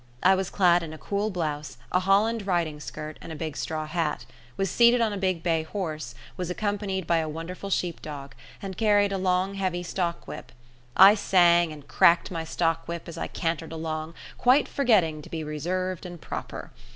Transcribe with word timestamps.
I 0.23 0.33
was 0.33 0.49
clad 0.49 0.81
in 0.81 0.93
a 0.93 0.97
cool 0.97 1.29
blouse, 1.29 1.77
a 1.91 1.99
holland 1.99 2.47
riding 2.47 2.79
skirt, 2.79 3.19
and 3.21 3.31
a 3.31 3.35
big 3.35 3.55
straw 3.55 3.85
hat; 3.85 4.25
was 4.57 4.71
seated 4.71 4.99
on 4.99 5.13
a 5.13 5.15
big 5.17 5.43
bay 5.43 5.61
horse, 5.61 6.15
was 6.35 6.49
accompanied 6.49 7.05
by 7.05 7.17
a 7.17 7.29
wonderful 7.29 7.69
sheep 7.69 8.01
dog, 8.01 8.33
and 8.63 8.75
carried 8.77 9.11
a 9.11 9.19
long 9.19 9.53
heavy 9.53 9.83
stock 9.83 10.27
whip. 10.27 10.51
I 10.97 11.13
sang 11.13 11.71
and 11.71 11.87
cracked 11.87 12.31
my 12.31 12.43
stock 12.43 12.87
whip 12.87 13.07
as 13.07 13.15
I 13.19 13.27
cantered 13.27 13.71
along, 13.73 14.15
quite 14.39 14.67
forgetting 14.67 15.21
to 15.21 15.29
be 15.29 15.43
reserved 15.43 16.03
and 16.03 16.19
proper. 16.19 16.71